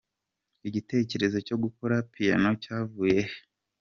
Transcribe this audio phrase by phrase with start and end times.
[0.67, 3.35] Igitekerezo cyo gukora piano cyavuye he?.